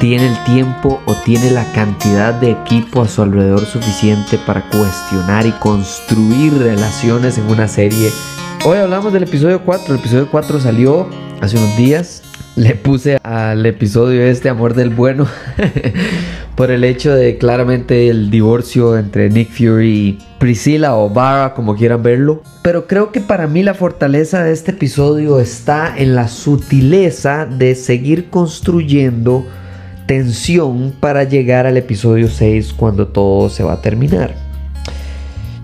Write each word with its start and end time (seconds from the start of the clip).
tiene 0.00 0.28
el 0.28 0.44
tiempo 0.44 1.00
o 1.06 1.14
tiene 1.24 1.50
la 1.50 1.70
cantidad 1.72 2.34
de 2.34 2.50
equipo 2.50 3.02
a 3.02 3.08
su 3.08 3.22
alrededor 3.22 3.64
suficiente 3.64 4.38
para 4.46 4.68
cuestionar 4.70 5.46
y 5.46 5.52
construir 5.52 6.56
relaciones 6.58 7.38
en 7.38 7.44
una 7.44 7.68
serie. 7.68 8.10
Hoy 8.64 8.78
hablamos 8.78 9.12
del 9.12 9.24
episodio 9.24 9.62
4. 9.62 9.94
El 9.94 10.00
episodio 10.00 10.28
4 10.30 10.60
salió 10.60 11.08
hace 11.40 11.56
unos 11.56 11.76
días. 11.76 12.22
Le 12.56 12.74
puse 12.74 13.18
al 13.22 13.66
episodio 13.66 14.22
este 14.22 14.48
Amor 14.48 14.74
del 14.74 14.90
Bueno 14.90 15.26
por 16.54 16.70
el 16.70 16.84
hecho 16.84 17.12
de 17.12 17.36
claramente 17.36 18.08
el 18.08 18.30
divorcio 18.30 18.96
entre 18.96 19.28
Nick 19.28 19.50
Fury 19.50 19.88
y 19.90 20.18
Priscilla 20.38 20.94
o 20.94 21.10
Barra, 21.10 21.54
como 21.54 21.74
quieran 21.76 22.02
verlo. 22.02 22.42
Pero 22.62 22.86
creo 22.86 23.10
que 23.10 23.20
para 23.20 23.48
mí 23.48 23.62
la 23.62 23.74
fortaleza 23.74 24.44
de 24.44 24.52
este 24.52 24.70
episodio 24.70 25.40
está 25.40 25.96
en 25.96 26.14
la 26.14 26.28
sutileza 26.28 27.44
de 27.44 27.74
seguir 27.74 28.30
construyendo 28.30 29.44
tensión 30.06 30.92
para 31.00 31.24
llegar 31.24 31.66
al 31.66 31.76
episodio 31.76 32.28
6 32.28 32.72
cuando 32.74 33.08
todo 33.08 33.48
se 33.48 33.62
va 33.62 33.74
a 33.74 33.82
terminar. 33.82 34.34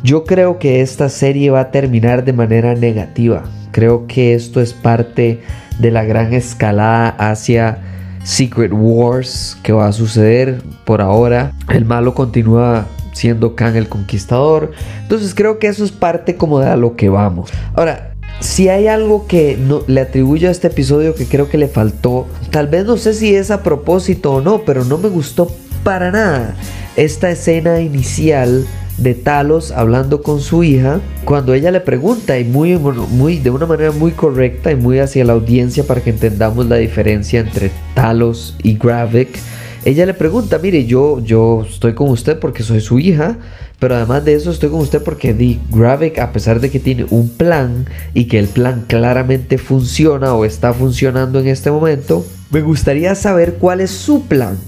Yo 0.03 0.25
creo 0.25 0.59
que 0.59 0.81
esta 0.81 1.09
serie 1.09 1.51
va 1.51 1.61
a 1.61 1.71
terminar 1.71 2.25
de 2.25 2.33
manera 2.33 2.75
negativa. 2.75 3.45
Creo 3.71 4.07
que 4.07 4.35
esto 4.35 4.61
es 4.61 4.73
parte 4.73 5.41
de 5.79 5.91
la 5.91 6.05
gran 6.05 6.33
escalada 6.33 7.11
hacia 7.11 7.79
Secret 8.25 8.73
Wars 8.75 9.59
que 9.63 9.73
va 9.73 9.89
a 9.89 9.93
suceder 9.93 10.63
por 10.85 11.01
ahora. 11.01 11.53
El 11.69 11.85
malo 11.85 12.15
continúa 12.15 12.87
siendo 13.13 13.55
Khan 13.55 13.77
el 13.77 13.89
Conquistador. 13.89 14.73
Entonces 15.03 15.35
creo 15.35 15.59
que 15.59 15.67
eso 15.67 15.85
es 15.85 15.93
parte 15.93 16.37
como 16.37 16.61
de 16.61 16.69
a 16.69 16.77
lo 16.77 16.97
que 16.97 17.09
vamos. 17.09 17.51
Ahora, 17.75 18.10
si 18.41 18.69
hay 18.69 18.89
algo 18.89 19.27
que 19.27 19.57
no, 19.57 19.83
le 19.87 20.01
atribuyo 20.01 20.49
a 20.49 20.51
este 20.51 20.69
episodio 20.69 21.15
que 21.15 21.27
creo 21.27 21.49
que 21.49 21.59
le 21.59 21.69
faltó, 21.69 22.27
tal 22.51 22.69
vez 22.69 22.87
no 22.87 22.97
sé 22.97 23.15
si 23.15 23.35
es 23.35 23.51
a 23.51 23.63
propósito 23.63 24.33
o 24.33 24.41
no, 24.41 24.65
pero 24.65 24.85
no 24.85 24.99
me 24.99 25.09
gustó 25.09 25.51
para 25.85 26.11
nada 26.11 26.57
esta 26.97 27.31
escena 27.31 27.81
inicial 27.81 28.67
de 28.97 29.15
Talos 29.15 29.73
hablando 29.73 30.23
con 30.23 30.41
su 30.41 30.63
hija 30.63 31.01
cuando 31.25 31.55
ella 31.55 31.71
le 31.71 31.81
pregunta 31.81 32.39
y 32.39 32.45
muy, 32.45 32.77
muy 32.77 33.39
de 33.39 33.51
una 33.51 33.67
manera 33.67 33.93
muy 33.93 34.13
correcta 34.13 34.71
y 34.71 34.77
muy 34.77 34.99
hacia 34.99 35.25
la 35.25 35.33
audiencia 35.33 35.85
para 35.85 36.03
que 36.03 36.11
entendamos 36.11 36.67
la 36.67 36.77
diferencia 36.77 37.41
entre 37.41 37.71
Talos 37.95 38.57
y 38.63 38.77
Gravik 38.77 39.39
ella 39.85 40.05
le 40.05 40.15
pregunta, 40.15 40.59
mire, 40.59 40.85
yo, 40.85 41.21
yo 41.21 41.67
estoy 41.69 41.95
con 41.95 42.11
usted 42.11 42.39
porque 42.39 42.63
soy 42.63 42.81
su 42.81 42.99
hija, 42.99 43.39
pero 43.79 43.97
además 43.97 44.25
de 44.27 44.35
eso 44.35 44.51
estoy 44.51 44.69
con 44.69 44.81
usted 44.81 45.03
porque 45.03 45.33
Di 45.33 45.59
Gravik, 45.71 46.19
a 46.19 46.33
pesar 46.33 46.61
de 46.61 46.71
que 46.71 46.79
tiene 46.79 47.07
un 47.09 47.31
plan 47.31 47.87
y 48.13 48.27
que 48.27 48.39
el 48.39 48.49
plan 48.49 48.85
claramente 48.87 49.57
funciona 49.57 50.35
o 50.35 50.45
está 50.45 50.75
funcionando 50.75 51.41
en 51.41 51.49
este 51.49 51.71
momento, 51.71 52.27
me 52.51 52.61
gustaría 52.61 53.15
saber 53.15 53.55
cuál 53.55 53.81
es 53.81 53.91
su 53.91 54.27
plan. 54.27 54.59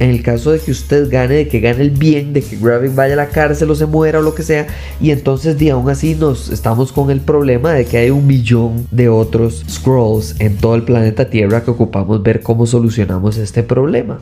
En 0.00 0.10
el 0.10 0.22
caso 0.22 0.52
de 0.52 0.60
que 0.60 0.70
usted 0.70 1.10
gane, 1.10 1.34
de 1.34 1.48
que 1.48 1.58
gane 1.58 1.82
el 1.82 1.90
bien, 1.90 2.32
de 2.32 2.42
que 2.42 2.56
Gravik 2.56 2.94
vaya 2.94 3.14
a 3.14 3.16
la 3.16 3.28
cárcel 3.30 3.70
o 3.70 3.74
se 3.74 3.86
muera 3.86 4.20
o 4.20 4.22
lo 4.22 4.34
que 4.34 4.44
sea, 4.44 4.66
y 5.00 5.10
entonces 5.10 5.58
di 5.58 5.70
aún 5.70 5.88
así 5.90 6.14
nos 6.14 6.50
estamos 6.50 6.92
con 6.92 7.10
el 7.10 7.20
problema 7.20 7.72
de 7.72 7.84
que 7.84 7.98
hay 7.98 8.10
un 8.10 8.26
millón 8.26 8.86
de 8.92 9.08
otros 9.08 9.64
scrolls 9.68 10.36
en 10.38 10.56
todo 10.56 10.76
el 10.76 10.84
planeta 10.84 11.30
Tierra 11.30 11.64
que 11.64 11.72
ocupamos 11.72 12.22
ver 12.22 12.42
cómo 12.42 12.66
solucionamos 12.66 13.38
este 13.38 13.64
problema. 13.64 14.20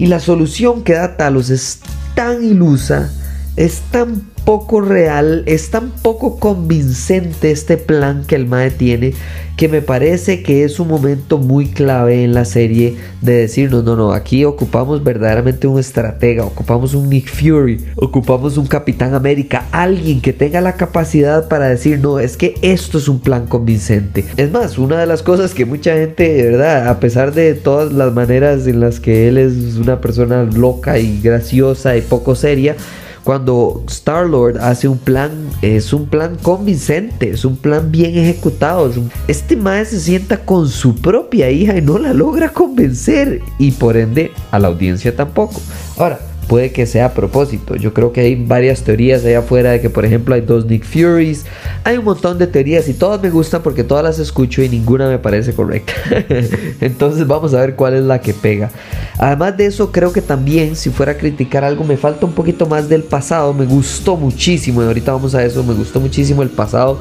Y 0.00 0.06
la 0.06 0.18
solución 0.18 0.82
que 0.82 0.94
da 0.94 1.18
Talos 1.18 1.50
es 1.50 1.80
tan 2.14 2.42
ilusa, 2.42 3.10
es 3.56 3.82
tan 3.90 4.29
poco 4.44 4.80
real, 4.80 5.42
es 5.46 5.70
tan 5.70 5.90
poco 5.90 6.38
convincente 6.38 7.50
este 7.50 7.76
plan 7.76 8.24
que 8.26 8.36
el 8.36 8.46
Mae 8.46 8.70
tiene 8.70 9.12
que 9.60 9.68
me 9.68 9.82
parece 9.82 10.42
que 10.42 10.64
es 10.64 10.80
un 10.80 10.88
momento 10.88 11.36
muy 11.36 11.66
clave 11.66 12.24
en 12.24 12.32
la 12.32 12.46
serie 12.46 12.96
de 13.20 13.34
decir 13.34 13.70
no, 13.70 13.82
no, 13.82 13.94
no, 13.94 14.12
aquí 14.12 14.46
ocupamos 14.46 15.04
verdaderamente 15.04 15.66
un 15.66 15.78
estratega, 15.78 16.46
ocupamos 16.46 16.94
un 16.94 17.10
Nick 17.10 17.28
Fury, 17.28 17.84
ocupamos 17.96 18.56
un 18.56 18.66
Capitán 18.66 19.12
América, 19.12 19.66
alguien 19.70 20.22
que 20.22 20.32
tenga 20.32 20.62
la 20.62 20.76
capacidad 20.76 21.46
para 21.46 21.68
decir 21.68 21.98
no, 21.98 22.20
es 22.20 22.38
que 22.38 22.54
esto 22.62 22.96
es 22.96 23.06
un 23.06 23.20
plan 23.20 23.46
convincente. 23.46 24.24
Es 24.38 24.50
más, 24.50 24.78
una 24.78 24.98
de 24.98 25.06
las 25.06 25.22
cosas 25.22 25.52
que 25.52 25.66
mucha 25.66 25.92
gente, 25.92 26.32
de 26.32 26.52
verdad, 26.52 26.88
a 26.88 26.98
pesar 26.98 27.34
de 27.34 27.52
todas 27.52 27.92
las 27.92 28.14
maneras 28.14 28.66
en 28.66 28.80
las 28.80 28.98
que 28.98 29.28
él 29.28 29.36
es 29.36 29.76
una 29.76 30.00
persona 30.00 30.44
loca 30.44 30.98
y 30.98 31.20
graciosa 31.20 31.98
y 31.98 32.00
poco 32.00 32.34
seria, 32.34 32.76
cuando 33.24 33.82
Star 33.88 34.26
Lord 34.26 34.58
hace 34.58 34.88
un 34.88 34.98
plan, 34.98 35.30
es 35.62 35.92
un 35.92 36.06
plan 36.06 36.36
convincente, 36.42 37.30
es 37.30 37.44
un 37.44 37.56
plan 37.56 37.90
bien 37.90 38.16
ejecutado. 38.16 38.90
Este 39.28 39.56
mae 39.56 39.84
se 39.84 40.00
sienta 40.00 40.44
con 40.44 40.68
su 40.68 40.94
propia 40.94 41.50
hija 41.50 41.76
y 41.76 41.82
no 41.82 41.98
la 41.98 42.12
logra 42.12 42.50
convencer, 42.50 43.40
y 43.58 43.72
por 43.72 43.96
ende 43.96 44.32
a 44.50 44.58
la 44.58 44.68
audiencia 44.68 45.14
tampoco. 45.14 45.60
Ahora, 45.96 46.20
puede 46.50 46.72
que 46.72 46.84
sea 46.84 47.06
a 47.06 47.14
propósito. 47.14 47.76
Yo 47.76 47.94
creo 47.94 48.12
que 48.12 48.22
hay 48.22 48.34
varias 48.34 48.82
teorías 48.82 49.24
allá 49.24 49.38
afuera 49.38 49.70
de 49.70 49.80
que, 49.80 49.88
por 49.88 50.04
ejemplo, 50.04 50.34
hay 50.34 50.40
dos 50.40 50.66
Nick 50.66 50.82
Furies. 50.82 51.44
Hay 51.84 51.96
un 51.96 52.04
montón 52.04 52.38
de 52.38 52.48
teorías 52.48 52.88
y 52.88 52.94
todas 52.94 53.22
me 53.22 53.30
gustan 53.30 53.62
porque 53.62 53.84
todas 53.84 54.02
las 54.02 54.18
escucho 54.18 54.60
y 54.60 54.68
ninguna 54.68 55.08
me 55.08 55.20
parece 55.20 55.54
correcta. 55.54 55.92
Entonces 56.80 57.24
vamos 57.28 57.54
a 57.54 57.60
ver 57.60 57.76
cuál 57.76 57.94
es 57.94 58.02
la 58.02 58.20
que 58.20 58.34
pega. 58.34 58.68
Además 59.16 59.56
de 59.56 59.66
eso, 59.66 59.92
creo 59.92 60.12
que 60.12 60.22
también, 60.22 60.74
si 60.74 60.90
fuera 60.90 61.12
a 61.12 61.16
criticar 61.16 61.62
algo, 61.62 61.84
me 61.84 61.96
falta 61.96 62.26
un 62.26 62.32
poquito 62.32 62.66
más 62.66 62.88
del 62.88 63.04
pasado. 63.04 63.54
Me 63.54 63.66
gustó 63.66 64.16
muchísimo, 64.16 64.82
y 64.82 64.86
ahorita 64.86 65.12
vamos 65.12 65.36
a 65.36 65.44
eso, 65.44 65.62
me 65.62 65.74
gustó 65.74 66.00
muchísimo 66.00 66.42
el 66.42 66.48
pasado 66.48 66.98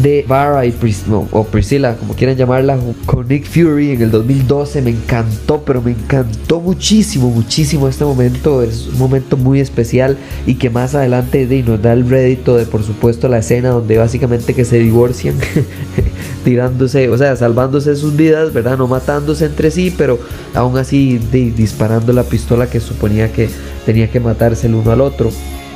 de 0.00 0.24
Vara 0.28 0.64
y 0.64 0.72
o 1.32 1.44
Priscilla, 1.44 1.96
como 1.96 2.14
quieran 2.14 2.36
llamarla, 2.36 2.78
con 3.04 3.26
Nick 3.26 3.46
Fury 3.46 3.90
en 3.90 4.02
el 4.02 4.12
2012. 4.12 4.80
Me 4.80 4.90
encantó, 4.90 5.62
pero 5.64 5.82
me 5.82 5.90
encantó 5.90 6.60
muchísimo, 6.60 7.30
muchísimo 7.30 7.88
este 7.88 8.04
momento. 8.04 8.62
Es 8.62 8.91
un 8.92 8.98
momento 8.98 9.36
muy 9.36 9.60
especial 9.60 10.16
y 10.46 10.56
que 10.56 10.70
más 10.70 10.94
adelante 10.94 11.46
de, 11.46 11.62
nos 11.62 11.80
da 11.80 11.92
el 11.92 12.08
rédito 12.08 12.56
de 12.56 12.66
por 12.66 12.82
supuesto 12.82 13.28
la 13.28 13.38
escena 13.38 13.70
donde 13.70 13.98
básicamente 13.98 14.54
que 14.54 14.64
se 14.64 14.78
divorcian 14.78 15.36
tirándose, 16.44 17.08
o 17.08 17.18
sea, 17.18 17.36
salvándose 17.36 17.96
sus 17.96 18.16
vidas, 18.16 18.52
¿verdad? 18.52 18.76
No 18.78 18.86
matándose 18.86 19.46
entre 19.46 19.70
sí, 19.70 19.94
pero 19.96 20.18
aún 20.54 20.76
así 20.76 21.18
disparando 21.18 22.12
la 22.12 22.24
pistola 22.24 22.68
que 22.68 22.80
suponía 22.80 23.32
que 23.32 23.48
tenía 23.86 24.10
que 24.10 24.20
matarse 24.20 24.66
el 24.66 24.74
uno 24.74 24.92
al 24.92 25.00
otro. 25.00 25.30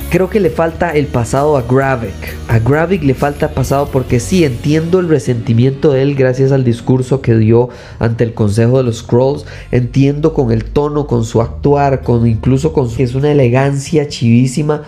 Creo 0.09 0.31
que 0.31 0.39
le 0.39 0.51
falta 0.51 0.93
el 0.93 1.07
pasado 1.09 1.57
a 1.57 1.63
Gravik. 1.63 2.37
A 2.47 2.61
Gravik 2.61 3.03
le 3.03 3.13
falta 3.15 3.51
pasado 3.51 3.89
porque 3.93 4.21
sí, 4.21 4.45
entiendo 4.45 5.01
el 5.01 5.09
resentimiento 5.09 5.93
de 5.93 6.03
él 6.03 6.15
gracias 6.15 6.53
al 6.53 6.63
discurso 6.63 7.21
que 7.21 7.35
dio 7.35 7.71
ante 7.99 8.23
el 8.23 8.33
Consejo 8.33 8.79
de 8.79 8.85
los 8.85 8.99
Scrolls. 8.99 9.47
Entiendo 9.73 10.33
con 10.33 10.53
el 10.53 10.65
tono, 10.65 11.09
con 11.09 11.25
su 11.25 11.43
actuar, 11.43 12.03
con 12.03 12.27
incluso 12.27 12.73
con 12.73 12.89
su... 12.89 13.03
Es 13.03 13.17
una 13.17 13.33
elegancia 13.33 14.07
chivísima 14.07 14.85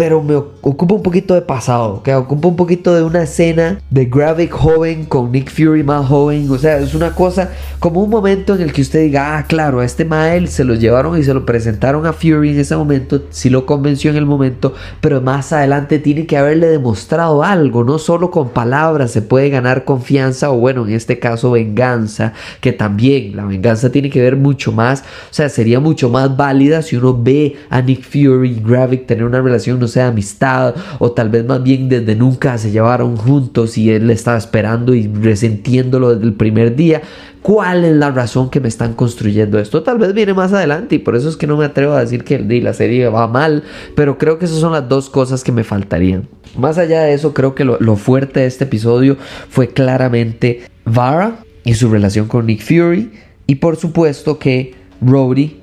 pero 0.00 0.22
me 0.22 0.34
ocupa 0.34 0.94
un 0.94 1.02
poquito 1.02 1.34
de 1.34 1.42
pasado, 1.42 2.02
que 2.02 2.14
ocupa 2.14 2.48
un 2.48 2.56
poquito 2.56 2.94
de 2.94 3.02
una 3.02 3.24
escena 3.24 3.82
de 3.90 4.06
Gravik 4.06 4.50
joven 4.50 5.04
con 5.04 5.30
Nick 5.30 5.50
Fury 5.50 5.82
más 5.82 6.06
joven, 6.06 6.50
o 6.50 6.56
sea, 6.56 6.78
es 6.78 6.94
una 6.94 7.14
cosa 7.14 7.50
como 7.80 8.02
un 8.02 8.08
momento 8.08 8.54
en 8.54 8.62
el 8.62 8.72
que 8.72 8.80
usted 8.80 9.02
diga, 9.02 9.36
ah, 9.36 9.44
claro, 9.46 9.80
a 9.80 9.84
este 9.84 10.06
Mael 10.06 10.48
se 10.48 10.64
lo 10.64 10.74
llevaron 10.74 11.18
y 11.18 11.22
se 11.22 11.34
lo 11.34 11.44
presentaron 11.44 12.06
a 12.06 12.14
Fury 12.14 12.52
en 12.52 12.60
ese 12.60 12.76
momento, 12.76 13.24
si 13.28 13.50
lo 13.50 13.66
convenció 13.66 14.10
en 14.10 14.16
el 14.16 14.24
momento, 14.24 14.72
pero 15.02 15.20
más 15.20 15.52
adelante 15.52 15.98
tiene 15.98 16.24
que 16.24 16.38
haberle 16.38 16.68
demostrado 16.68 17.44
algo, 17.44 17.84
no 17.84 17.98
solo 17.98 18.30
con 18.30 18.48
palabras 18.48 19.10
se 19.10 19.20
puede 19.20 19.50
ganar 19.50 19.84
confianza 19.84 20.50
o 20.50 20.56
bueno, 20.56 20.86
en 20.86 20.94
este 20.94 21.18
caso 21.18 21.50
venganza, 21.50 22.32
que 22.62 22.72
también 22.72 23.36
la 23.36 23.44
venganza 23.44 23.92
tiene 23.92 24.08
que 24.08 24.22
ver 24.22 24.36
mucho 24.36 24.72
más, 24.72 25.02
o 25.02 25.34
sea, 25.34 25.50
sería 25.50 25.78
mucho 25.78 26.08
más 26.08 26.34
válida 26.38 26.80
si 26.80 26.96
uno 26.96 27.22
ve 27.22 27.56
a 27.68 27.82
Nick 27.82 28.02
Fury 28.02 28.52
y 28.52 28.62
Gravik 28.66 29.04
tener 29.04 29.24
una 29.24 29.42
relación, 29.42 29.78
no 29.78 29.89
sea 29.90 30.08
amistad 30.08 30.74
o 30.98 31.12
tal 31.12 31.28
vez 31.28 31.44
más 31.44 31.62
bien 31.62 31.90
desde 31.90 32.16
nunca 32.16 32.56
se 32.56 32.70
llevaron 32.70 33.16
juntos 33.16 33.76
y 33.76 33.90
él 33.90 34.08
estaba 34.10 34.38
esperando 34.38 34.94
y 34.94 35.06
resentiéndolo 35.06 36.14
desde 36.14 36.26
el 36.26 36.34
primer 36.34 36.76
día. 36.76 37.02
¿Cuál 37.42 37.84
es 37.84 37.96
la 37.96 38.10
razón 38.10 38.50
que 38.50 38.60
me 38.60 38.68
están 38.68 38.94
construyendo 38.94 39.58
esto? 39.58 39.82
Tal 39.82 39.98
vez 39.98 40.12
viene 40.12 40.34
más 40.34 40.52
adelante 40.52 40.96
y 40.96 40.98
por 40.98 41.16
eso 41.16 41.28
es 41.28 41.36
que 41.36 41.46
no 41.46 41.56
me 41.56 41.64
atrevo 41.64 41.94
a 41.94 42.00
decir 42.00 42.22
que 42.24 42.38
la 42.38 42.74
serie 42.74 43.08
va 43.08 43.28
mal, 43.28 43.64
pero 43.94 44.18
creo 44.18 44.38
que 44.38 44.44
esas 44.44 44.58
son 44.58 44.72
las 44.72 44.88
dos 44.88 45.08
cosas 45.08 45.42
que 45.42 45.52
me 45.52 45.64
faltarían. 45.64 46.28
Más 46.56 46.76
allá 46.78 47.02
de 47.02 47.14
eso, 47.14 47.32
creo 47.32 47.54
que 47.54 47.64
lo, 47.64 47.78
lo 47.80 47.96
fuerte 47.96 48.40
de 48.40 48.46
este 48.46 48.64
episodio 48.64 49.16
fue 49.48 49.68
claramente 49.68 50.62
Vara 50.84 51.38
y 51.64 51.74
su 51.74 51.90
relación 51.90 52.26
con 52.26 52.46
Nick 52.46 52.62
Fury 52.62 53.10
y 53.46 53.56
por 53.56 53.76
supuesto 53.76 54.38
que 54.38 54.74
Rhodey 55.00 55.60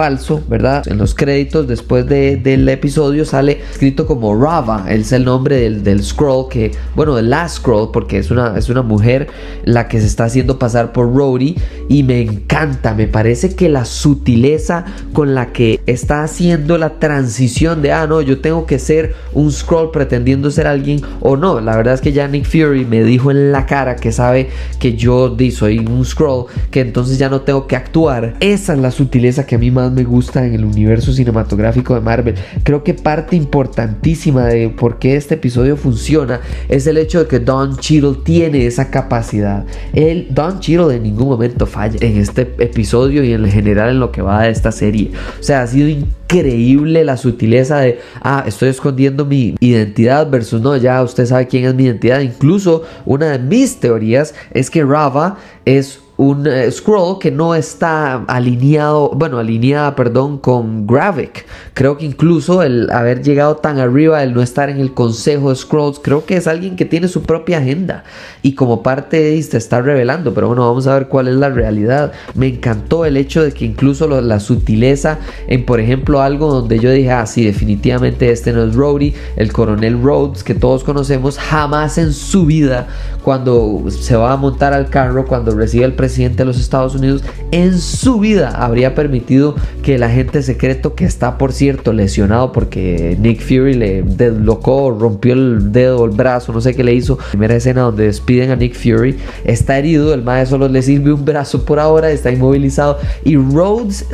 falso, 0.00 0.42
¿verdad? 0.48 0.82
En 0.88 0.96
los 0.96 1.14
créditos 1.14 1.68
después 1.68 2.06
del 2.06 2.66
episodio 2.70 3.26
sale 3.26 3.60
escrito 3.70 4.06
como 4.06 4.34
Rava, 4.34 4.86
es 4.88 5.12
el 5.12 5.26
nombre 5.26 5.56
del, 5.56 5.84
del 5.84 6.02
scroll 6.02 6.48
que, 6.48 6.72
bueno, 6.94 7.16
de 7.16 7.20
la 7.20 7.46
scroll, 7.46 7.90
porque 7.92 8.16
es 8.16 8.30
una, 8.30 8.56
es 8.56 8.70
una 8.70 8.80
mujer 8.80 9.26
la 9.64 9.88
que 9.88 10.00
se 10.00 10.06
está 10.06 10.24
haciendo 10.24 10.58
pasar 10.58 10.92
por 10.92 11.14
Rhodey 11.14 11.54
y 11.90 12.02
me 12.02 12.22
encanta, 12.22 12.94
me 12.94 13.08
parece 13.08 13.54
que 13.54 13.68
la 13.68 13.84
sutileza 13.84 14.86
con 15.12 15.34
la 15.34 15.52
que 15.52 15.80
está 15.84 16.22
haciendo 16.22 16.78
la 16.78 16.98
transición 16.98 17.82
de, 17.82 17.92
ah, 17.92 18.06
no, 18.06 18.22
yo 18.22 18.40
tengo 18.40 18.64
que 18.64 18.78
ser 18.78 19.14
un 19.34 19.52
scroll 19.52 19.90
pretendiendo 19.90 20.50
ser 20.50 20.66
alguien 20.66 21.02
o 21.20 21.36
no, 21.36 21.60
la 21.60 21.76
verdad 21.76 21.92
es 21.92 22.00
que 22.00 22.12
ya 22.12 22.26
Nick 22.26 22.46
Fury 22.46 22.86
me 22.86 23.04
dijo 23.04 23.30
en 23.30 23.52
la 23.52 23.66
cara 23.66 23.96
que 23.96 24.12
sabe 24.12 24.48
que 24.78 24.94
yo 24.94 25.36
soy 25.50 25.78
un 25.78 26.06
scroll, 26.06 26.46
que 26.70 26.80
entonces 26.80 27.18
ya 27.18 27.28
no 27.28 27.42
tengo 27.42 27.66
que 27.66 27.76
actuar. 27.76 28.36
Esa 28.40 28.72
es 28.72 28.78
la 28.78 28.90
sutileza 28.90 29.44
que 29.44 29.56
a 29.56 29.58
mí 29.58 29.70
más 29.70 29.89
me 29.90 30.04
gusta 30.04 30.46
en 30.46 30.54
el 30.54 30.64
universo 30.64 31.12
cinematográfico 31.12 31.94
de 31.94 32.00
Marvel. 32.00 32.34
Creo 32.62 32.82
que 32.82 32.94
parte 32.94 33.36
importantísima 33.36 34.46
de 34.46 34.68
por 34.68 34.98
qué 34.98 35.16
este 35.16 35.34
episodio 35.34 35.76
funciona 35.76 36.40
es 36.68 36.86
el 36.86 36.96
hecho 36.96 37.20
de 37.20 37.26
que 37.26 37.40
Don 37.40 37.76
Cheadle 37.76 38.18
tiene 38.24 38.66
esa 38.66 38.90
capacidad. 38.90 39.64
El 39.92 40.28
Don 40.34 40.60
Cheadle 40.60 40.96
en 40.96 41.02
ningún 41.02 41.28
momento 41.28 41.66
falla 41.66 41.98
en 42.00 42.18
este 42.18 42.42
episodio 42.58 43.22
y 43.24 43.32
en 43.32 43.44
general 43.50 43.90
en 43.90 44.00
lo 44.00 44.12
que 44.12 44.22
va 44.22 44.42
de 44.42 44.50
esta 44.50 44.72
serie. 44.72 45.10
O 45.38 45.42
sea, 45.42 45.62
ha 45.62 45.66
sido 45.66 45.88
increíble 45.88 47.04
la 47.04 47.16
sutileza 47.16 47.78
de, 47.80 47.98
ah, 48.22 48.44
estoy 48.46 48.68
escondiendo 48.68 49.24
mi 49.24 49.54
identidad 49.60 50.30
versus 50.30 50.60
no, 50.60 50.76
ya 50.76 51.02
usted 51.02 51.26
sabe 51.26 51.46
quién 51.46 51.64
es 51.64 51.74
mi 51.74 51.84
identidad. 51.84 52.20
Incluso 52.20 52.84
una 53.04 53.30
de 53.30 53.38
mis 53.38 53.80
teorías 53.80 54.34
es 54.52 54.70
que 54.70 54.84
Rava 54.84 55.38
es 55.64 55.99
un 56.16 56.46
eh, 56.46 56.70
scroll 56.70 57.18
que 57.18 57.30
no 57.30 57.54
está 57.54 58.24
alineado, 58.26 59.10
bueno, 59.14 59.38
alineada, 59.38 59.96
perdón, 59.96 60.38
con 60.38 60.86
Gravik. 60.86 61.46
Creo 61.74 61.96
que 61.96 62.04
incluso 62.04 62.62
el 62.62 62.90
haber 62.90 63.22
llegado 63.22 63.56
tan 63.56 63.78
arriba, 63.78 64.22
el 64.22 64.34
no 64.34 64.42
estar 64.42 64.68
en 64.68 64.78
el 64.78 64.92
consejo 64.92 65.50
de 65.50 65.56
scrolls, 65.56 65.98
creo 65.98 66.26
que 66.26 66.36
es 66.36 66.46
alguien 66.46 66.76
que 66.76 66.84
tiene 66.84 67.08
su 67.08 67.22
propia 67.22 67.58
agenda 67.58 68.04
y 68.42 68.54
como 68.54 68.82
parte 68.82 69.16
de 69.18 69.38
esto 69.38 69.56
está 69.56 69.80
revelando, 69.80 70.34
pero 70.34 70.48
bueno, 70.48 70.66
vamos 70.66 70.86
a 70.86 70.94
ver 70.94 71.08
cuál 71.08 71.28
es 71.28 71.36
la 71.36 71.48
realidad. 71.48 72.12
Me 72.34 72.48
encantó 72.48 73.04
el 73.04 73.16
hecho 73.16 73.42
de 73.42 73.52
que 73.52 73.64
incluso 73.64 74.06
la 74.08 74.40
sutileza 74.40 75.18
en, 75.46 75.64
por 75.64 75.80
ejemplo, 75.80 76.20
algo 76.20 76.52
donde 76.52 76.78
yo 76.78 76.90
dije, 76.90 77.10
ah, 77.10 77.26
sí, 77.26 77.44
definitivamente 77.44 78.30
este 78.30 78.52
no 78.52 78.64
es 78.64 78.74
Rhodey, 78.74 79.14
el 79.36 79.52
coronel 79.52 80.02
Rhodes 80.02 80.44
que 80.44 80.54
todos 80.54 80.84
conocemos, 80.84 81.38
jamás 81.38 81.98
en 81.98 82.12
su 82.12 82.46
vida, 82.46 82.88
cuando 83.30 83.84
se 83.90 84.16
va 84.16 84.32
a 84.32 84.36
montar 84.36 84.72
al 84.72 84.90
carro, 84.90 85.24
cuando 85.24 85.52
recibe 85.52 85.88
presidente, 85.90 86.10
presidente 86.10 86.38
de 86.38 86.44
los 86.46 86.58
Estados 86.58 86.96
Unidos 86.96 87.22
en 87.52 87.78
su 87.78 88.18
vida 88.18 88.50
habría 88.50 88.96
permitido 88.96 89.54
que 89.84 89.94
el 89.94 90.02
agente 90.02 90.42
secreto, 90.42 90.96
que 90.96 91.04
está 91.04 91.38
por 91.38 91.52
cierto 91.52 91.92
lesionado 91.92 92.50
porque 92.50 93.16
Nick 93.20 93.40
Fury 93.40 93.74
le 93.74 94.02
deslocó, 94.02 94.90
rompió 94.90 95.34
el 95.34 95.70
dedo, 95.70 96.04
el 96.06 96.10
brazo, 96.10 96.52
no 96.52 96.60
sé 96.60 96.74
qué 96.74 96.82
le 96.82 96.92
hizo. 96.92 97.18
Primera 97.30 97.54
escena 97.54 97.82
donde 97.82 98.06
despiden 98.06 98.50
a 98.50 98.56
Nick 98.56 98.74
Fury, 98.74 99.16
está 99.44 99.78
herido, 99.78 100.12
el 100.12 100.22
maestro 100.22 100.58
solo 100.58 100.68
le 100.68 100.82
sirve 100.82 101.12
un 101.12 101.24
brazo 101.24 101.64
por 101.64 101.78
ahora, 101.78 102.10
está 102.10 102.32
inmovilizado 102.32 102.98
y 103.22 103.36
Rhodes 103.36 104.06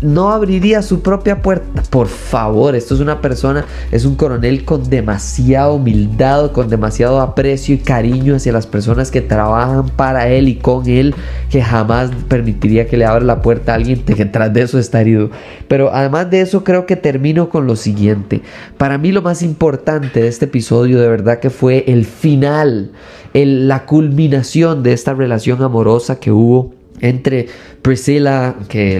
no 0.00 0.30
abriría 0.30 0.82
su 0.82 1.00
propia 1.00 1.40
puerta. 1.40 1.82
Por 1.90 2.08
favor, 2.08 2.74
esto 2.74 2.94
es 2.94 3.00
una 3.00 3.20
persona, 3.20 3.64
es 3.90 4.04
un 4.04 4.16
coronel 4.16 4.64
con 4.64 4.88
demasiada 4.88 5.70
humildad, 5.70 6.52
con 6.52 6.68
demasiado 6.68 7.20
aprecio 7.20 7.74
y 7.74 7.78
cariño 7.78 8.36
hacia 8.36 8.52
las 8.52 8.66
personas 8.66 9.10
que 9.10 9.20
trabajan 9.20 9.88
para 9.90 10.28
él 10.28 10.48
y 10.48 10.56
con 10.56 10.88
él, 10.88 11.14
que 11.50 11.62
jamás 11.62 12.10
permitiría 12.28 12.86
que 12.86 12.96
le 12.96 13.04
abra 13.04 13.24
la 13.24 13.42
puerta 13.42 13.72
a 13.72 13.74
alguien 13.76 14.02
que 14.02 14.24
tras 14.26 14.52
de 14.52 14.62
eso 14.62 14.78
está 14.78 15.00
herido. 15.00 15.30
Pero 15.68 15.92
además 15.92 16.30
de 16.30 16.40
eso, 16.40 16.64
creo 16.64 16.86
que 16.86 16.96
termino 16.96 17.48
con 17.48 17.66
lo 17.66 17.76
siguiente. 17.76 18.42
Para 18.76 18.98
mí 18.98 19.12
lo 19.12 19.22
más 19.22 19.42
importante 19.42 20.20
de 20.20 20.28
este 20.28 20.46
episodio 20.46 21.00
de 21.00 21.08
verdad 21.08 21.38
que 21.38 21.50
fue 21.50 21.84
el 21.88 22.04
final, 22.04 22.90
la 23.32 23.86
culminación 23.86 24.82
de 24.82 24.92
esta 24.92 25.14
relación 25.14 25.62
amorosa 25.62 26.20
que 26.20 26.30
hubo 26.30 26.73
entre 27.00 27.46
Priscilla, 27.82 28.54
que 28.68 28.98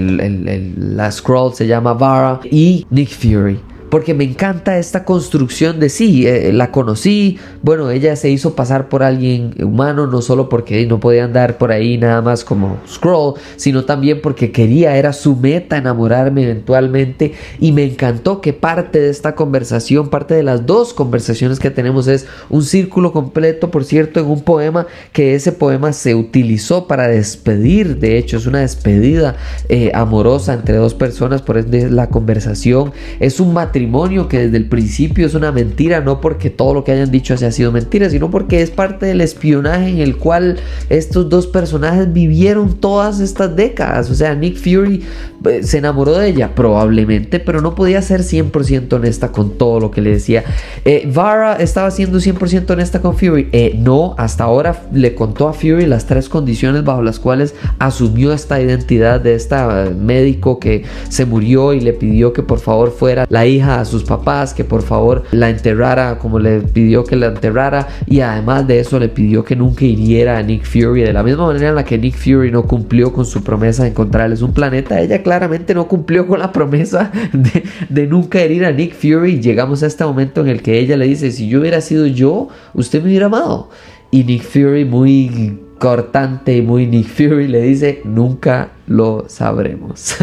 la 0.77 1.11
scroll 1.11 1.55
se 1.55 1.67
llama 1.67 1.95
Vara, 1.95 2.41
y 2.51 2.87
Nick 2.91 3.11
Fury 3.11 3.74
porque 3.95 4.13
me 4.13 4.25
encanta 4.25 4.77
esta 4.77 5.05
construcción 5.05 5.79
de 5.79 5.89
sí, 5.89 6.27
eh, 6.27 6.53
la 6.53 6.73
conocí, 6.73 7.39
bueno, 7.63 7.93
ella 7.93 8.17
se 8.17 8.29
hizo 8.29 8.57
pasar 8.57 8.89
por 8.89 9.05
alguien 9.05 9.55
humano, 9.63 10.09
no 10.09 10.21
solo 10.21 10.49
porque 10.49 10.85
no 10.85 10.99
podía 10.99 11.23
andar 11.23 11.59
por 11.59 11.71
ahí 11.71 11.97
nada 11.97 12.21
más 12.21 12.45
como 12.45 12.79
scroll, 12.89 13.35
sino 13.55 13.85
también 13.85 14.21
porque 14.21 14.51
quería, 14.51 14.97
era 14.97 15.13
su 15.13 15.37
meta 15.37 15.77
enamorarme 15.77 16.43
eventualmente 16.43 17.35
y 17.61 17.71
me 17.71 17.85
encantó 17.85 18.41
que 18.41 18.53
parte 18.53 18.99
de 18.99 19.11
esta 19.11 19.37
conversación, 19.37 20.09
parte 20.09 20.35
de 20.35 20.43
las 20.43 20.67
dos 20.67 20.93
conversaciones 20.93 21.61
que 21.61 21.71
tenemos 21.71 22.09
es 22.09 22.27
un 22.51 22.65
círculo 22.65 23.13
completo, 23.13 23.71
por 23.71 23.85
cierto, 23.85 24.19
en 24.19 24.27
un 24.27 24.43
poema 24.43 24.89
que 25.13 25.37
ese 25.37 25.53
poema 25.53 25.93
se 25.93 26.17
utilizó 26.17 26.89
para 26.89 27.07
despedir, 27.07 28.01
de 28.01 28.19
hecho 28.19 28.39
es 28.39 28.47
una 28.47 28.59
despedida 28.59 29.37
eh, 29.69 29.93
amorosa 29.95 30.53
entre 30.53 30.75
dos 30.79 30.95
personas, 30.95 31.43
por 31.43 31.59
ende 31.59 31.89
la 31.91 32.09
conversación 32.09 32.93
es 33.21 33.39
un 33.39 33.55
matrimonio 33.55 33.84
que 34.29 34.39
desde 34.39 34.57
el 34.57 34.69
principio 34.69 35.27
es 35.27 35.35
una 35.35 35.53
mentira, 35.53 36.01
no 36.01 36.21
porque 36.21 36.51
todo 36.51 36.75
lo 36.75 36.85
que 36.85 36.93
hayan 36.93 37.11
dicho 37.11 37.35
haya 37.35 37.51
sido 37.51 37.73
mentira, 37.73 38.11
sino 38.11 38.31
porque 38.31 38.61
es 38.61 38.71
parte 38.71 39.07
del 39.07 39.21
espionaje 39.21 39.89
en 39.89 39.99
el 39.99 40.17
cual 40.17 40.59
estos 40.89 41.29
dos 41.29 41.47
personajes 41.47 42.13
vivieron 42.13 42.75
todas 42.81 43.21
estas 43.21 43.55
décadas. 43.57 44.11
O 44.11 44.15
sea, 44.15 44.35
Nick 44.35 44.57
Fury 44.57 45.03
eh, 45.47 45.63
se 45.63 45.79
enamoró 45.79 46.19
de 46.19 46.29
ella, 46.29 46.55
probablemente, 46.55 47.41
pero 47.41 47.61
no 47.61 47.75
podía 47.75 48.03
ser 48.03 48.23
100% 48.23 48.93
honesta 48.93 49.33
con 49.33 49.57
todo 49.59 49.81
lo 49.81 49.91
que 49.91 50.01
le 50.01 50.11
decía. 50.11 50.45
Eh, 50.85 51.09
Vara 51.13 51.57
estaba 51.57 51.91
siendo 51.91 52.19
100% 52.19 52.71
honesta 52.71 53.01
con 53.01 53.17
Fury. 53.17 53.49
Eh, 53.53 53.75
no, 53.79 54.15
hasta 54.19 54.45
ahora 54.45 54.83
le 54.93 55.15
contó 55.15 55.49
a 55.49 55.53
Fury 55.53 55.87
las 55.87 56.07
tres 56.07 56.29
condiciones 56.29 56.85
bajo 56.85 57.03
las 57.03 57.19
cuales 57.19 57.55
asumió 57.79 58.33
esta 58.33 58.61
identidad 58.61 59.21
de 59.21 59.35
esta 59.35 59.91
médico 59.97 60.59
que 60.59 60.85
se 61.09 61.25
murió 61.25 61.73
y 61.73 61.81
le 61.81 61.93
pidió 61.93 62.33
que 62.33 62.43
por 62.43 62.59
favor 62.59 62.93
fuera 62.93 63.27
la 63.29 63.47
hija 63.47 63.64
a 63.69 63.85
sus 63.85 64.05
papás 64.05 64.55
que 64.55 64.65
por 64.65 64.83
favor 64.83 65.25
la 65.33 65.51
enterrara 65.51 66.19
como 66.19 66.39
le 66.39 66.61
pidió 66.61 67.05
que 67.05 67.17
la 67.17 67.27
enterrara 67.27 67.89
y 68.07 68.21
además 68.21 68.67
de 68.67 68.81
eso 68.81 68.99
le 68.99 69.09
pidió 69.09 69.45
que 69.45 69.57
nunca 69.57 69.85
hiriera 69.85 70.39
a 70.39 70.43
Nick 70.43 70.65
Fury 70.65 71.03
de 71.03 71.13
la 71.13 71.23
misma 71.23 71.47
manera 71.47 71.71
en 71.71 71.75
la 71.75 71.85
que 71.85 71.99
Nick 71.99 72.17
Fury 72.17 72.51
no 72.51 72.65
cumplió 72.65 73.13
con 73.13 73.25
su 73.25 73.43
promesa 73.43 73.83
de 73.85 73.91
encontrarles 73.91 74.43
un 74.43 74.53
planeta 74.53 75.01
ella 75.01 75.23
claramente 75.23 75.75
no 75.75 75.89
cumplió 75.89 76.27
con 76.27 76.39
la 76.39 76.53
promesa 76.53 77.11
de, 77.33 77.65
de 77.89 78.07
nunca 78.07 78.41
herir 78.41 78.65
a 78.65 78.73
Nick 78.73 78.95
Fury 78.95 79.41
llegamos 79.41 79.83
a 79.83 79.87
este 79.87 80.05
momento 80.05 80.41
en 80.41 80.49
el 80.49 80.63
que 80.63 80.79
ella 80.79 80.97
le 80.97 81.07
dice 81.07 81.31
si 81.31 81.49
yo 81.49 81.61
hubiera 81.61 81.81
sido 81.81 82.07
yo 82.07 82.49
usted 82.75 83.03
me 83.03 83.09
hubiera 83.09 83.27
amado 83.27 83.71
y 84.11 84.25
Nick 84.25 84.43
Fury 84.43 84.85
muy 84.85 85.59
cortante 85.79 86.57
y 86.57 86.63
muy 86.63 86.87
Nick 86.87 87.09
Fury 87.09 87.49
le 87.49 87.61
dice 87.63 88.01
nunca 88.05 88.71
lo 88.87 89.25
sabremos. 89.29 90.17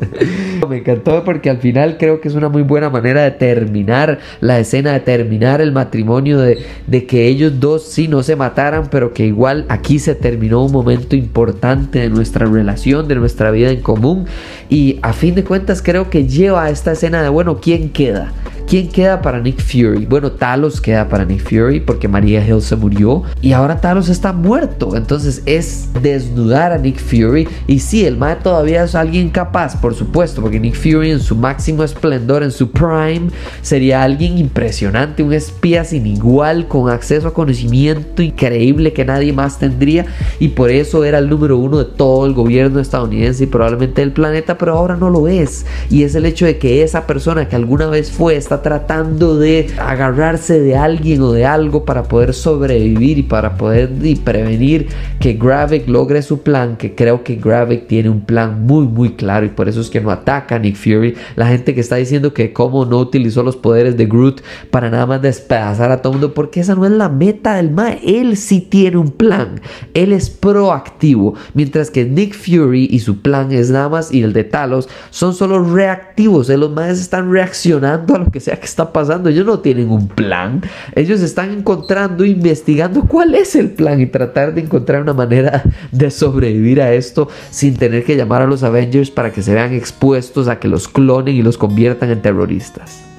Me 0.68 0.78
encantó 0.78 1.22
porque 1.24 1.48
al 1.48 1.58
final 1.58 1.96
creo 1.98 2.20
que 2.20 2.28
es 2.28 2.34
una 2.34 2.48
muy 2.48 2.62
buena 2.62 2.90
manera 2.90 3.22
de 3.22 3.30
terminar 3.30 4.18
la 4.40 4.58
escena, 4.58 4.92
de 4.92 5.00
terminar 5.00 5.60
el 5.60 5.72
matrimonio, 5.72 6.40
de, 6.40 6.58
de, 6.86 7.06
que 7.06 7.28
ellos 7.28 7.60
dos 7.60 7.84
sí 7.84 8.08
no 8.08 8.22
se 8.22 8.34
mataran, 8.34 8.88
pero 8.90 9.12
que 9.12 9.26
igual 9.26 9.64
aquí 9.68 9.98
se 9.98 10.14
terminó 10.14 10.64
un 10.64 10.72
momento 10.72 11.14
importante 11.14 12.00
de 12.00 12.10
nuestra 12.10 12.46
relación, 12.46 13.06
de 13.06 13.14
nuestra 13.14 13.50
vida 13.52 13.70
en 13.70 13.80
común. 13.80 14.26
Y 14.68 14.98
a 15.02 15.12
fin 15.12 15.34
de 15.34 15.44
cuentas 15.44 15.80
creo 15.80 16.10
que 16.10 16.26
lleva 16.26 16.64
a 16.64 16.70
esta 16.70 16.92
escena 16.92 17.22
de, 17.22 17.28
bueno, 17.28 17.60
¿quién 17.60 17.90
queda? 17.90 18.32
¿Quién 18.74 18.88
queda 18.88 19.22
para 19.22 19.38
Nick 19.38 19.60
Fury? 19.60 20.04
Bueno, 20.04 20.32
Talos 20.32 20.80
queda 20.80 21.08
para 21.08 21.24
Nick 21.24 21.44
Fury 21.44 21.78
porque 21.78 22.08
María 22.08 22.44
Hill 22.44 22.60
se 22.60 22.74
murió 22.74 23.22
y 23.40 23.52
ahora 23.52 23.80
Talos 23.80 24.08
está 24.08 24.32
muerto. 24.32 24.96
Entonces 24.96 25.44
es 25.46 25.90
desnudar 26.02 26.72
a 26.72 26.78
Nick 26.78 26.98
Fury 26.98 27.46
y 27.68 27.78
sí, 27.78 28.04
el 28.04 28.16
Mae 28.16 28.34
todavía 28.34 28.82
es 28.82 28.96
alguien 28.96 29.30
capaz, 29.30 29.80
por 29.80 29.94
supuesto, 29.94 30.42
porque 30.42 30.58
Nick 30.58 30.74
Fury 30.74 31.12
en 31.12 31.20
su 31.20 31.36
máximo 31.36 31.84
esplendor, 31.84 32.42
en 32.42 32.50
su 32.50 32.72
prime, 32.72 33.30
sería 33.62 34.02
alguien 34.02 34.38
impresionante, 34.38 35.22
un 35.22 35.32
espía 35.32 35.84
sin 35.84 36.04
igual, 36.08 36.66
con 36.66 36.90
acceso 36.90 37.28
a 37.28 37.32
conocimiento 37.32 38.22
increíble 38.22 38.92
que 38.92 39.04
nadie 39.04 39.32
más 39.32 39.60
tendría, 39.60 40.06
y 40.40 40.48
por 40.48 40.72
eso 40.72 41.04
era 41.04 41.18
el 41.18 41.28
número 41.30 41.58
uno 41.58 41.78
de 41.78 41.84
todo 41.84 42.26
el 42.26 42.32
gobierno 42.32 42.80
estadounidense 42.80 43.44
y 43.44 43.46
probablemente 43.46 44.00
del 44.00 44.10
planeta, 44.10 44.58
pero 44.58 44.72
ahora 44.72 44.96
no 44.96 45.10
lo 45.10 45.28
es. 45.28 45.64
Y 45.90 46.02
es 46.02 46.16
el 46.16 46.26
hecho 46.26 46.44
de 46.44 46.58
que 46.58 46.82
esa 46.82 47.06
persona 47.06 47.48
que 47.48 47.54
alguna 47.54 47.86
vez 47.86 48.10
fue 48.10 48.34
esta 48.34 48.63
tratando 48.64 49.38
de 49.38 49.68
agarrarse 49.78 50.58
de 50.58 50.74
alguien 50.74 51.20
o 51.20 51.30
de 51.30 51.44
algo 51.46 51.84
para 51.84 52.02
poder 52.02 52.34
sobrevivir 52.34 53.18
y 53.18 53.22
para 53.22 53.56
poder 53.56 53.92
y 54.02 54.16
prevenir 54.16 54.88
que 55.20 55.34
Gravik 55.34 55.86
logre 55.86 56.22
su 56.22 56.42
plan, 56.42 56.76
que 56.76 56.94
creo 56.94 57.22
que 57.22 57.36
Gravik 57.36 57.86
tiene 57.86 58.08
un 58.08 58.22
plan 58.22 58.66
muy 58.66 58.86
muy 58.86 59.10
claro 59.10 59.44
y 59.46 59.50
por 59.50 59.68
eso 59.68 59.80
es 59.82 59.90
que 59.90 60.00
no 60.00 60.10
ataca 60.10 60.56
a 60.56 60.58
Nick 60.58 60.76
Fury. 60.76 61.14
La 61.36 61.46
gente 61.46 61.74
que 61.74 61.80
está 61.80 61.96
diciendo 61.96 62.32
que 62.32 62.52
cómo 62.52 62.86
no 62.86 62.98
utilizó 62.98 63.42
los 63.42 63.56
poderes 63.56 63.96
de 63.96 64.06
Groot 64.06 64.40
para 64.70 64.88
nada 64.90 65.06
más 65.06 65.22
despedazar 65.22 65.92
a 65.92 66.00
todo 66.00 66.14
el 66.14 66.20
mundo, 66.20 66.34
porque 66.34 66.60
esa 66.60 66.74
no 66.74 66.86
es 66.86 66.92
la 66.92 67.08
meta 67.08 67.56
del 67.56 67.70
Mae. 67.70 68.00
Él 68.02 68.36
sí 68.38 68.62
tiene 68.62 68.96
un 68.96 69.10
plan, 69.10 69.60
él 69.92 70.12
es 70.12 70.30
proactivo, 70.30 71.34
mientras 71.52 71.90
que 71.90 72.06
Nick 72.06 72.34
Fury 72.34 72.88
y 72.90 73.00
su 73.00 73.20
plan 73.20 73.52
es 73.52 73.70
nada 73.70 73.90
más 73.90 74.10
y 74.10 74.22
el 74.22 74.32
de 74.32 74.44
Talos 74.44 74.88
son 75.10 75.34
solo 75.34 75.62
reactivos. 75.62 76.48
Los 76.48 76.70
Maes 76.70 77.00
están 77.00 77.30
reaccionando 77.30 78.14
a 78.14 78.18
lo 78.18 78.30
que 78.30 78.40
sea 78.44 78.56
que 78.56 78.66
está 78.66 78.92
pasando. 78.92 79.28
Ellos 79.28 79.46
no 79.46 79.60
tienen 79.60 79.90
un 79.90 80.08
plan, 80.08 80.62
ellos 80.94 81.20
están 81.20 81.50
encontrando, 81.50 82.24
investigando 82.24 83.02
cuál 83.02 83.34
es 83.34 83.56
el 83.56 83.70
plan 83.70 84.00
y 84.00 84.06
tratar 84.06 84.54
de 84.54 84.62
encontrar 84.62 85.02
una 85.02 85.14
manera 85.14 85.62
de 85.92 86.10
sobrevivir 86.10 86.80
a 86.80 86.92
esto 86.92 87.28
sin 87.50 87.76
tener 87.76 88.04
que 88.04 88.16
llamar 88.16 88.42
a 88.42 88.46
los 88.46 88.62
Avengers 88.62 89.10
para 89.10 89.32
que 89.32 89.42
se 89.42 89.54
vean 89.54 89.72
expuestos 89.72 90.48
a 90.48 90.58
que 90.58 90.68
los 90.68 90.88
clonen 90.88 91.34
y 91.34 91.42
los 91.42 91.58
conviertan 91.58 92.10
en 92.10 92.22
terroristas. 92.22 93.13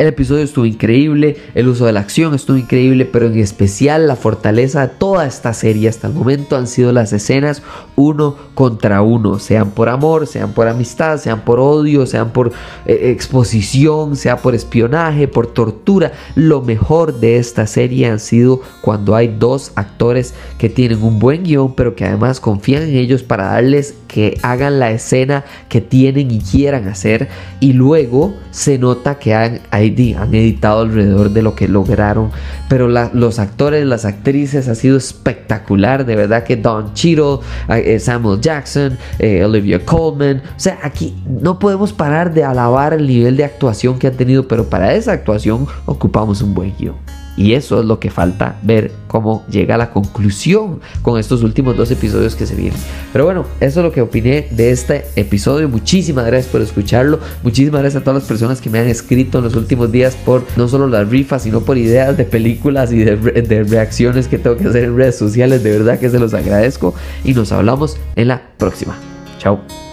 El 0.00 0.06
episodio 0.06 0.44
estuvo 0.44 0.64
increíble, 0.64 1.36
el 1.54 1.68
uso 1.68 1.84
de 1.84 1.92
la 1.92 2.00
acción 2.00 2.34
estuvo 2.34 2.56
increíble, 2.56 3.04
pero 3.04 3.26
en 3.26 3.38
especial 3.38 4.06
la 4.06 4.16
fortaleza 4.16 4.80
de 4.80 4.94
toda 4.94 5.26
esta 5.26 5.52
serie 5.52 5.90
hasta 5.90 6.06
el 6.06 6.14
momento 6.14 6.56
han 6.56 6.68
sido 6.68 6.90
las 6.90 7.12
escenas 7.12 7.62
uno 7.96 8.34
contra 8.54 9.02
uno, 9.02 9.38
sean 9.38 9.72
por 9.72 9.90
amor, 9.90 10.26
sean 10.26 10.52
por 10.52 10.68
amistad, 10.68 11.18
sean 11.18 11.42
por 11.42 11.60
odio, 11.60 12.06
sean 12.06 12.30
por 12.30 12.50
eh, 12.86 13.10
exposición, 13.10 14.16
sea 14.16 14.38
por 14.38 14.54
espionaje, 14.54 15.28
por 15.28 15.48
tortura. 15.48 16.12
Lo 16.34 16.62
mejor 16.62 17.20
de 17.20 17.36
esta 17.36 17.66
serie 17.66 18.06
han 18.06 18.20
sido 18.20 18.62
cuando 18.80 19.14
hay 19.14 19.28
dos 19.28 19.72
actores 19.74 20.32
que 20.56 20.70
tienen 20.70 21.02
un 21.02 21.18
buen 21.18 21.44
guion, 21.44 21.74
pero 21.74 21.94
que 21.94 22.06
además 22.06 22.40
confían 22.40 22.84
en 22.84 22.96
ellos 22.96 23.22
para 23.22 23.52
darles 23.52 23.94
que 24.08 24.38
hagan 24.42 24.80
la 24.80 24.90
escena 24.90 25.44
que 25.68 25.80
tienen 25.80 26.30
y 26.30 26.40
quieran 26.40 26.88
hacer 26.88 27.28
y 27.60 27.74
luego 27.74 28.34
se 28.50 28.78
nota 28.78 29.18
que 29.18 29.34
han, 29.34 29.60
han 30.18 30.34
editado 30.34 30.82
alrededor 30.82 31.30
de 31.30 31.42
lo 31.42 31.54
que 31.54 31.68
lograron 31.68 32.30
pero 32.68 32.88
los 32.88 33.38
actores 33.38 33.84
las 33.86 34.04
actrices 34.04 34.68
ha 34.68 34.74
sido 34.74 34.96
espectacular 34.96 36.04
de 36.06 36.16
verdad 36.16 36.44
que 36.44 36.56
Don 36.56 36.94
Cheadle 36.94 37.38
eh, 37.68 37.98
Samuel 37.98 38.40
Jackson 38.40 38.98
eh, 39.18 39.44
Olivia 39.44 39.84
Colman 39.84 40.38
o 40.38 40.60
sea 40.60 40.78
aquí 40.82 41.14
no 41.26 41.58
podemos 41.58 41.92
parar 41.92 42.32
de 42.32 42.44
alabar 42.44 42.94
el 42.94 43.06
nivel 43.06 43.36
de 43.36 43.44
actuación 43.44 43.98
que 43.98 44.06
han 44.06 44.14
tenido 44.14 44.46
pero 44.48 44.68
para 44.68 44.94
esa 44.94 45.12
actuación 45.12 45.66
ocupamos 45.86 46.42
un 46.42 46.54
buen 46.54 46.74
guion 46.78 47.19
y 47.40 47.54
eso 47.54 47.80
es 47.80 47.86
lo 47.86 47.98
que 47.98 48.10
falta 48.10 48.58
ver 48.62 48.92
cómo 49.06 49.46
llega 49.50 49.76
a 49.76 49.78
la 49.78 49.92
conclusión 49.92 50.80
con 51.00 51.18
estos 51.18 51.42
últimos 51.42 51.74
dos 51.74 51.90
episodios 51.90 52.36
que 52.36 52.44
se 52.44 52.54
vienen. 52.54 52.78
Pero 53.14 53.24
bueno, 53.24 53.46
eso 53.60 53.80
es 53.80 53.84
lo 53.86 53.92
que 53.92 54.02
opiné 54.02 54.48
de 54.50 54.72
este 54.72 55.06
episodio. 55.16 55.66
Muchísimas 55.66 56.26
gracias 56.26 56.52
por 56.52 56.60
escucharlo. 56.60 57.18
Muchísimas 57.42 57.80
gracias 57.80 58.02
a 58.02 58.04
todas 58.04 58.20
las 58.20 58.28
personas 58.28 58.60
que 58.60 58.68
me 58.68 58.78
han 58.78 58.88
escrito 58.88 59.38
en 59.38 59.44
los 59.44 59.56
últimos 59.56 59.90
días 59.90 60.16
por 60.16 60.44
no 60.58 60.68
solo 60.68 60.86
las 60.86 61.08
rifas, 61.08 61.44
sino 61.44 61.62
por 61.62 61.78
ideas 61.78 62.14
de 62.14 62.24
películas 62.24 62.92
y 62.92 62.98
de, 62.98 63.64
reacciones 63.64 64.28
que 64.28 64.36
tengo 64.36 64.58
que 64.58 64.68
hacer 64.68 64.84
en 64.84 64.98
redes 64.98 65.16
sociales. 65.16 65.62
De 65.62 65.70
verdad 65.70 65.98
que 65.98 66.10
se 66.10 66.18
los 66.18 66.34
agradezco. 66.34 66.94
Y 67.24 67.32
nos 67.32 67.52
hablamos 67.52 67.96
en 68.16 68.28
la 68.28 68.42
próxima. 68.58 68.98
Chao. 69.38 69.89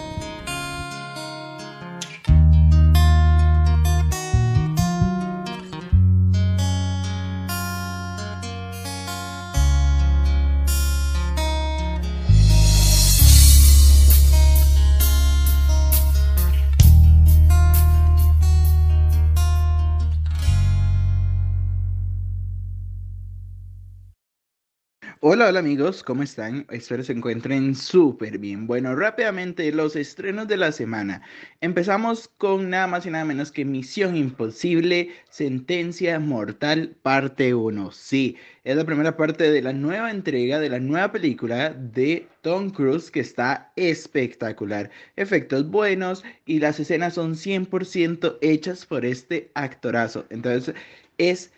Hola, 25.30 25.48
hola 25.48 25.58
amigos, 25.58 26.02
¿cómo 26.02 26.22
están? 26.22 26.64
Espero 26.70 27.02
se 27.02 27.12
encuentren 27.12 27.74
súper 27.74 28.38
bien. 28.38 28.66
Bueno, 28.66 28.96
rápidamente 28.96 29.70
los 29.72 29.94
estrenos 29.94 30.48
de 30.48 30.56
la 30.56 30.72
semana. 30.72 31.20
Empezamos 31.60 32.28
con 32.38 32.70
nada 32.70 32.86
más 32.86 33.04
y 33.04 33.10
nada 33.10 33.26
menos 33.26 33.52
que 33.52 33.66
Misión 33.66 34.16
Imposible, 34.16 35.10
Sentencia 35.28 36.18
Mortal, 36.18 36.96
parte 37.02 37.52
1. 37.52 37.92
Sí, 37.92 38.38
es 38.64 38.74
la 38.74 38.86
primera 38.86 39.18
parte 39.18 39.50
de 39.50 39.60
la 39.60 39.74
nueva 39.74 40.10
entrega 40.10 40.60
de 40.60 40.70
la 40.70 40.80
nueva 40.80 41.12
película 41.12 41.74
de 41.74 42.26
Tom 42.40 42.70
Cruise 42.70 43.10
que 43.10 43.20
está 43.20 43.70
espectacular. 43.76 44.90
Efectos 45.16 45.68
buenos 45.68 46.24
y 46.46 46.58
las 46.58 46.80
escenas 46.80 47.12
son 47.12 47.34
100% 47.34 48.38
hechas 48.40 48.86
por 48.86 49.04
este 49.04 49.50
actorazo. 49.52 50.24
Entonces 50.30 50.74
es 51.18 51.52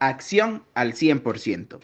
acción 0.00 0.64
al 0.74 0.94
100%. 0.94 1.78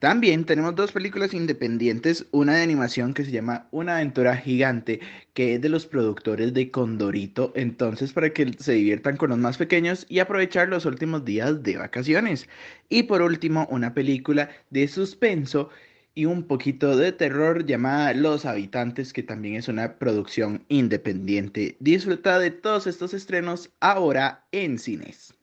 También 0.00 0.46
tenemos 0.46 0.74
dos 0.76 0.92
películas 0.92 1.34
independientes, 1.34 2.24
una 2.30 2.54
de 2.54 2.62
animación 2.62 3.12
que 3.12 3.22
se 3.22 3.32
llama 3.32 3.68
Una 3.70 3.96
aventura 3.96 4.34
gigante, 4.34 4.98
que 5.34 5.56
es 5.56 5.60
de 5.60 5.68
los 5.68 5.86
productores 5.86 6.54
de 6.54 6.70
Condorito, 6.70 7.52
entonces 7.54 8.14
para 8.14 8.30
que 8.30 8.50
se 8.58 8.72
diviertan 8.72 9.18
con 9.18 9.28
los 9.28 9.38
más 9.38 9.58
pequeños 9.58 10.06
y 10.08 10.20
aprovechar 10.20 10.70
los 10.70 10.86
últimos 10.86 11.26
días 11.26 11.62
de 11.62 11.76
vacaciones. 11.76 12.48
Y 12.88 13.02
por 13.02 13.20
último, 13.20 13.68
una 13.70 13.92
película 13.92 14.48
de 14.70 14.88
suspenso 14.88 15.68
y 16.14 16.24
un 16.24 16.44
poquito 16.44 16.96
de 16.96 17.12
terror 17.12 17.66
llamada 17.66 18.14
Los 18.14 18.46
Habitantes, 18.46 19.12
que 19.12 19.22
también 19.22 19.56
es 19.56 19.68
una 19.68 19.98
producción 19.98 20.64
independiente. 20.68 21.76
Disfruta 21.78 22.38
de 22.38 22.50
todos 22.50 22.86
estos 22.86 23.12
estrenos 23.12 23.68
ahora 23.80 24.46
en 24.50 24.78
cines. 24.78 25.34